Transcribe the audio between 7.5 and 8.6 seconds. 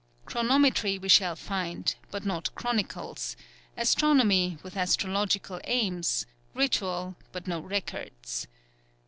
records.